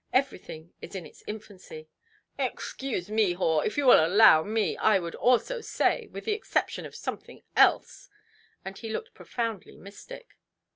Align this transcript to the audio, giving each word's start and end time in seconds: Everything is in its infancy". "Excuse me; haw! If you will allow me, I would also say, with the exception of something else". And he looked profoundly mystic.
Everything 0.13 0.73
is 0.81 0.95
in 0.95 1.05
its 1.05 1.23
infancy". 1.27 1.87
"Excuse 2.39 3.11
me; 3.11 3.33
haw! 3.33 3.59
If 3.59 3.77
you 3.77 3.85
will 3.85 4.03
allow 4.03 4.41
me, 4.41 4.75
I 4.77 4.97
would 4.97 5.13
also 5.13 5.61
say, 5.61 6.07
with 6.07 6.25
the 6.25 6.33
exception 6.33 6.87
of 6.87 6.95
something 6.95 7.43
else". 7.55 8.09
And 8.65 8.75
he 8.75 8.89
looked 8.89 9.13
profoundly 9.13 9.77
mystic. 9.77 10.39